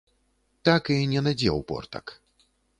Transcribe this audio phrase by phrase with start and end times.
[0.69, 2.05] Так і не надзеў портак.